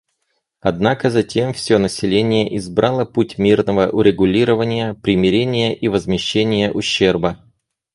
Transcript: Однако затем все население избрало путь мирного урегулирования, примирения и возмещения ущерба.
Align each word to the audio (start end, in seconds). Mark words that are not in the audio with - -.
Однако 0.61 1.11
затем 1.11 1.53
все 1.53 1.77
население 1.77 2.57
избрало 2.57 3.05
путь 3.05 3.37
мирного 3.37 3.87
урегулирования, 3.87 4.95
примирения 4.95 5.75
и 5.75 5.87
возмещения 5.89 6.71
ущерба. 6.71 7.37